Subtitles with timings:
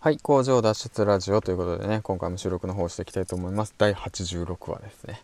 [0.00, 3.74] はい、工場脱出ラジオということでね、今回も収録の方をしていきたいと思います。
[3.76, 5.20] 第86話ですね。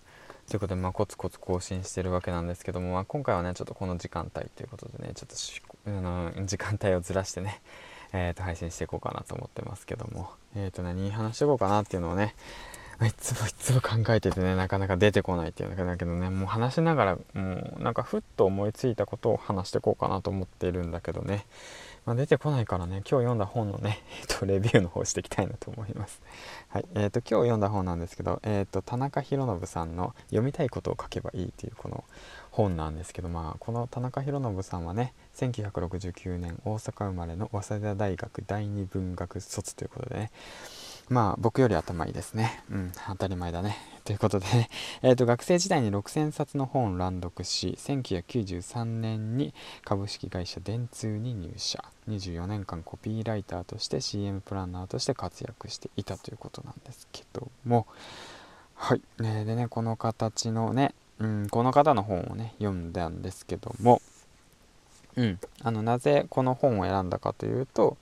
[0.48, 7.62] ということで、まあ、コツコツ更新してるわけなんですけども、まあ、今回はね、ちょっとこの時間帯ということでね、ちょっとあの時間帯をずらしてね、
[8.12, 12.34] えー、と配信していこうかなと思ってますけども、えっ、ー、と何話していこうかなっていうのをね、
[13.00, 21.46] いつもいつも考えててね、なかなか出てこないっていうのだけどね、もう話しながら、もうなんかふっと思いついたことを話していこうかなと思っているんだけどね、
[22.04, 26.20] まあ、出てこないからね、今日読んだ本のね、 えっと、レビューの方していきたいなと思います。
[26.68, 32.04] はい、え、ー、と、今日読んだ本なんですけど、えっ、ー、と、田中宏信さんの読みたいことを書けばいいっていうこの
[32.50, 40.30] 本なんですけど、まあ、この田中宏信さんはね、1969年大阪生まれの早稲田大学第二文学卒ということでね、
[41.08, 42.62] まあ僕より頭いいですね。
[42.70, 43.76] うん、当たり前だね。
[44.04, 44.68] ということでね、
[45.02, 51.82] えーと、学生時代に6000冊の本を乱読し、1993年に株式会社電通に入社。
[52.08, 57.86] 24年間コピーライターとして CM プランナーとして活躍していたということなんですけども、
[58.74, 59.02] はい。
[59.18, 64.02] ね、でね、この形のね、うん、この方の本をね、読んだんですけども、
[65.16, 67.96] うん、あのなぜこの本を選んだかというと、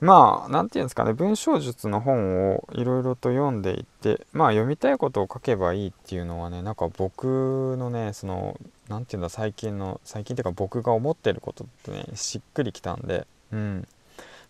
[0.00, 13.88] まあ何て言うんですかね文章術の本をいろいろと読んでいてまあ読みたいことを書けばいいっていうのはねなんか僕のねその何て言うんだ最近の最近っていうか僕が思ってることってねしっくりきたんでうん。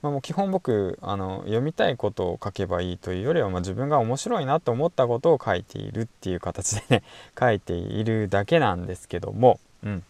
[0.03, 7.03] まあ、もう基本僕あの読みたいことを書けばいいというよりは、まあ、自分が面白いなと思ったことを書いているっていう形でね
[7.39, 10.05] 書いているだけなんですけども、うん、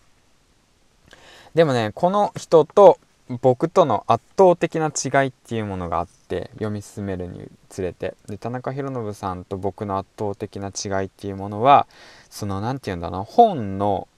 [1.55, 2.99] でもねこの人と
[3.41, 8.15] 僕との圧倒的な違いっていうものがあって読み進めるにつれて。
[8.27, 11.87] で田中宏信さんと僕の圧倒的な違いっていうものは
[12.29, 14.09] その何て言うんだろう本の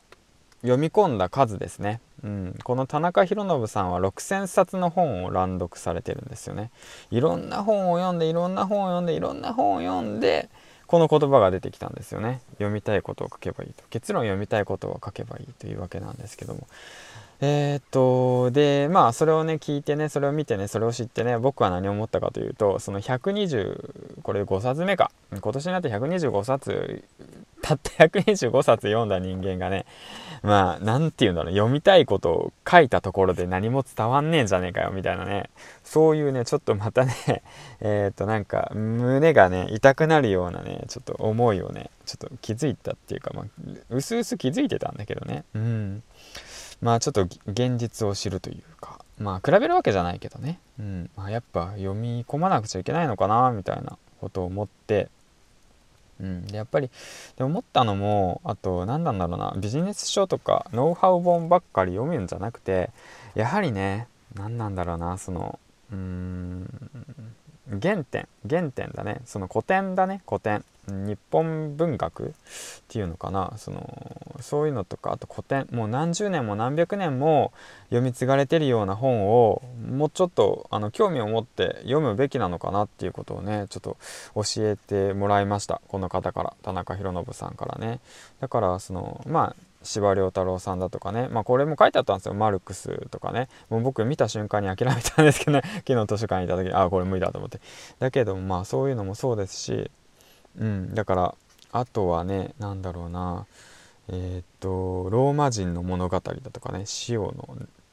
[0.62, 6.70] 読み込んだ数ですね、うん、この田中宏信さんは6,000冊の本を乱読されてるんですよね。
[7.10, 10.48] いろんな本を読んでいろんな本を読んでいろんな本を読んで
[10.86, 12.40] この言葉が出てきたんですよね。
[12.52, 13.82] 読みたいことを書けばいいと。
[13.90, 16.66] 結論読みたいことを書けばいいというわけなんですけども。
[17.44, 25.10] えー、っと、で、まあ、それをね、聞いてね、それを見てね、それを知ってね、僕は何を思ったかというと、その120、これ5冊目か。
[25.32, 27.02] 今年になって125冊、
[27.60, 29.86] たった125冊読んだ人間がね、
[30.44, 35.50] まあ、なんて言うんだろう、読みたいことを書いたところで何も伝わんねえんじゃねえかよ、みたいなね、
[35.82, 37.42] そういうね、ちょっとまたね、
[37.80, 43.44] えー、っと、なんか、胸がね、痛くなるようなね、ちょっと思いをね、ちょっと気づいたっていうか、まあ、
[43.90, 45.42] うすうす気づいてたんだけどね。
[45.54, 46.02] うん。
[46.82, 51.10] まあちょっと現実を知るというかまあ比べるわけじゃないけどね、うん。
[51.16, 55.08] まあ、やっぱ読み込まなくちゃいけないのかなみたいなことを思って、
[56.20, 56.90] うん、でやっぱり
[57.36, 59.54] で思ったのもあと何なんだろうな。
[59.56, 62.90] ビジネス書とかノウハウ本ばっかり読むんじゃなくて
[63.34, 65.58] やはりね何なんだろうなその
[65.92, 66.68] うーん。
[67.68, 69.20] 原点原点だね。
[69.24, 70.22] その古典だね。
[70.28, 70.64] 古典。
[70.88, 72.32] 日本文学っ
[72.88, 73.54] ていうのかな。
[73.56, 75.68] そのそういうのとかあと古典。
[75.70, 77.52] もう何十年も何百年も
[77.84, 83.96] 読み継がれてるような本をもうちょっとあの興味を持って読むべきなのかなっていうことをねちょっと
[84.34, 85.80] 教えてもらいました。
[85.86, 88.00] この方から田中宏信さんからね。
[88.40, 92.34] だからそのまあ司馬太郎さんだとかね、まあ、これも書いてあったんですよ。
[92.34, 93.48] マルクスとかね。
[93.68, 95.62] もう僕見た瞬間に諦めたんですけどね。
[95.86, 97.60] 昨日図書館にいた時にああこれ無理だと思って。
[97.98, 99.90] だけどまあそういうのもそうですし。
[100.58, 100.94] うん。
[100.94, 101.34] だから
[101.72, 103.46] あとはね何だろうな。
[104.08, 106.84] えー、っとローマ人の物語だとかね。
[107.08, 107.48] 塩の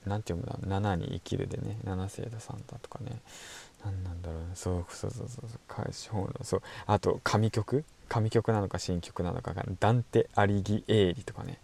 [0.05, 1.77] 何て読むんだ7に生きるでね。
[1.83, 3.19] 七星田さんだとかね。
[3.83, 4.47] 何なんだろうね。
[4.55, 6.61] そうそうそうそう返し本のそう。
[6.85, 7.83] あと神曲？
[8.07, 11.59] 神曲なのか新曲なのかがダンテ・アリギエーリとかね。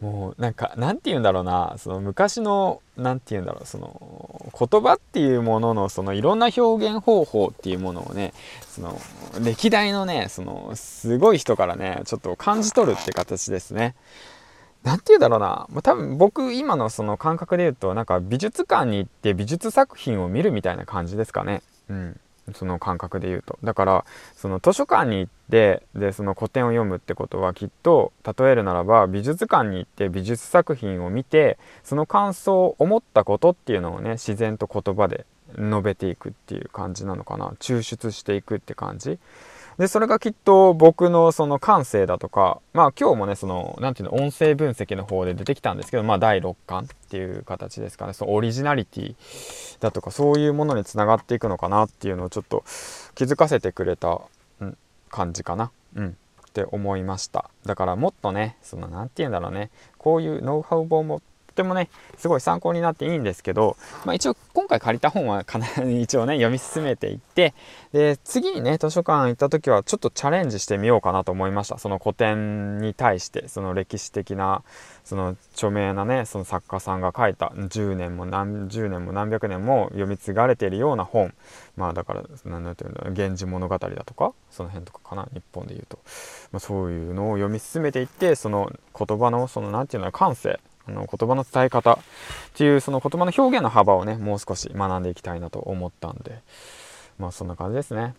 [0.00, 1.76] もうなんかなんて言うんだろうな。
[1.78, 3.66] その昔の何て言うんだろう。
[3.66, 8.34] その言葉っていうもののそのいろんな表現方法っていうものをね
[8.66, 9.00] その
[9.40, 13.94] 歴代のねそのすごい人からねちょっと感じ取るって形ですね。
[14.84, 15.66] なんて言うだろうな。
[15.82, 21.62] 多分僕今のその感覚で言うとなんか美術館に行って美術作品を見るみたいな感じですかね。
[21.88, 22.20] うん。
[22.54, 23.58] その感覚で言うと。
[23.64, 24.04] だから
[24.36, 35.24] その図書館に行ってでその古典を読むってことはきっと例えるならば美術館に行って美術作品を見てその感想を思ったことっていうのをね自然と言葉で
[35.56, 37.54] 述べていくっていう感じなのかな。
[37.58, 39.18] 抽出していくって感じ。
[39.78, 49.14] で、それがきっと僕のその感性だとか、まあ今日もね、その、なんていうの、音声分析の方で出てきたんですけど、まあ第6巻っていう形ですかね、そのオリジナリティ
[49.80, 52.64] だとか、そういうものにつながっていくのかなっていうのをちょっと
[53.14, 54.20] 気づかせてくれた、
[54.60, 54.76] うん、
[55.10, 55.70] 感じかな。
[55.96, 56.16] うん。
[56.48, 57.50] って思いました。
[57.66, 67.54] だからもっとね、その、なんて言うんだろうね、こういうノウハウ本もっててもねすごい参考になっていいんですけど、まあ、一応今回借りた本はかなり一応ね読み進めていって
[67.92, 71.78] で次にね図書館行った時はちょっとチャレンジしてみようかなと思いました。
[71.78, 74.62] その古典に対してその歴史的な
[75.04, 81.32] その著名なねその作家さんが書いた10年も何十年も何百年も読み継がれているような本。
[81.76, 85.98] まあだから何ていうの「源氏物語」だとかその辺とかかな日本で言うと、
[86.52, 90.60] まあ、そういうのを読み進めていってその言葉のその何て言うの感性。
[90.86, 91.98] あの言葉の伝え方っ
[92.54, 96.40] ていうその言葉の表現の幅をねもう少し学んでいきたいなと思ったんで
[97.18, 98.14] まあそんな感じですね。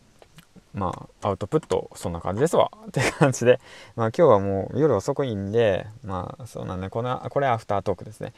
[0.76, 2.70] まあ、アウトプット、そんな感じですわ。
[2.88, 3.60] って感じで、
[3.96, 8.34] まあ今日はもう夜遅くいんで、まあそうなんね、この、これアフタートークですね。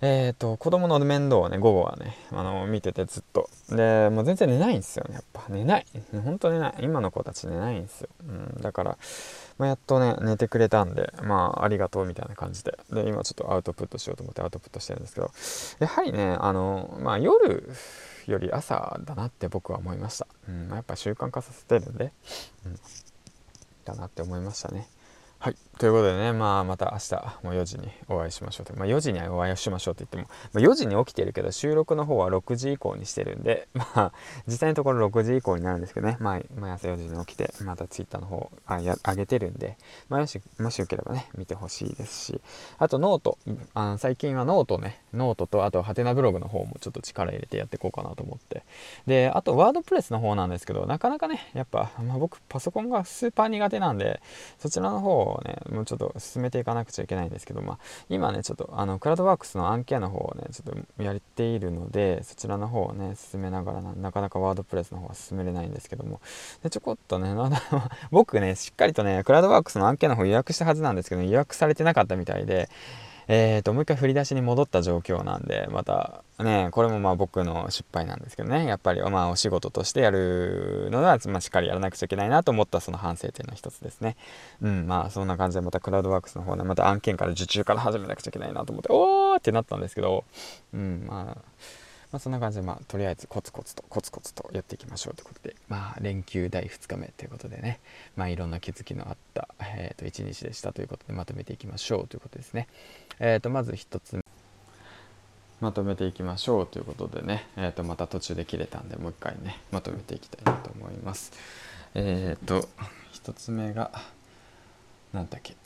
[0.00, 3.48] えっ、ー、と、子供の面倒をね、午後はね、あの、見ててずっと。
[3.68, 5.44] で、もう全然寝ないんですよね、やっぱ。
[5.50, 5.86] 寝ない。
[6.24, 6.74] ほんと寝ない。
[6.80, 8.08] 今の子たち寝ないんですよ。
[8.26, 8.98] うん、だから、
[9.58, 12.76] まあ、やっとね、寝てくれたんで、まあ、ありがとうみたいな感じで。
[12.90, 15.30] で、今ちょっとアウトプットしようと思ってアウトプットしてるんですけど、
[15.78, 17.70] やはりね、あの、まあ夜、
[18.26, 22.12] より朝だなって僕は思いました、うん、やっぱ習慣化させてるんで、
[22.66, 22.78] うん、
[23.84, 24.88] だなって思いましたね
[25.38, 25.56] はい。
[25.78, 28.76] ということでね、まあ、また明日もう4時にお会いしましょうと。
[28.76, 34.12] まあ、4時にお会いしましょうって言っても、まあ、4時に起きてるけど、収録の方は6時以降にしてるんで、 まあ、
[34.46, 39.76] 実際のところ6時以降になるんですけどね、まあ、毎朝4時に起きて、また Twitter の方あや上げてるんで、
[40.08, 42.40] まあ、もし、もしよければね、見てほしいですし、
[42.78, 43.38] あと note、
[43.74, 48.62] あの最近はノートね、ノートと、あと、はてなブログの方もちょっと力入れてやっていこうかなと思って。
[49.06, 54.20] で、あと、ワードプレスの方なんですけど、なかなかね、やっぱ、まあ、僕、パソコンがスーパー苦手なんで、
[54.58, 57.78] そちらの方をね、もうちょっと進めていかなくちゃいけないんですけど、まあ、
[58.08, 66.20] 今ねちょっとあのクラウドワークスの案件の方をねちょっとやっているのでそちらの方をね進めながらなかなかワードプレスの方は進めれないんですけども
[66.62, 67.34] でちょこっとね
[68.10, 72.68] 僕ねしっかりとねクラウドワークスの案件の方予約したはずなんですけど予約されてなかったみたいで
[73.34, 84.16] えーと、もう一回振り出しに戻った状況なんで、またね、これもまあ僕の失敗なんですけどね、やっぱりまあお仕事としてやるのは、まあ、しっかりやらなくちゃいけないなと思ったその反省点の一つですね。
[84.60, 90.24] うん、まあそんな感じでまたクラウドワークスの方で、また案件から受注から始めなくちゃいけないなと思って、おーってなったんですけど、
[90.74, 91.42] うん、まあ、
[92.12, 97.80] まあ、そんな感じで、まあ、とりあえずコツコツとコツコツとやっていきましょうということで、まあ、連休第2日目ということでね、
[98.16, 102.68] まあ、いろんな気づきのあった、えー、と一日でしたということでまとめていきましょうということですね。
[103.18, 104.22] えー、とまず1つ目
[105.62, 111.32] まとめていきましょうということでね、えー、とまた途中で切れたんでもう一回ねまとめていきたいなと思います。
[111.94, 112.68] えっ、ー、と
[113.12, 113.90] 1つ目が
[115.12, 115.56] 何だっけ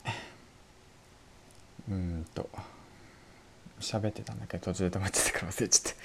[1.89, 2.49] うんと
[3.79, 5.99] 喋ってたんだけど途中で止まってたから忘れちゃって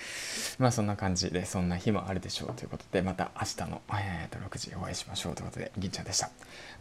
[0.59, 6.31] まあそんな感じでそんな日もあるでしょうということでまた明日の、えー、と6時お会いしましょうということで銀ちゃんでした。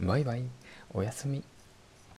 [0.00, 0.44] バイバイ。
[0.92, 1.42] おやすみ。